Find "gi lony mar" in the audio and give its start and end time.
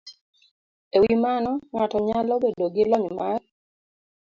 2.73-3.41